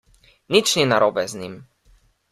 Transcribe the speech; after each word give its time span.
Nič 0.53 0.67
ni 0.77 0.83
narobe 0.93 1.23
z 1.31 1.45
njim. 1.45 1.55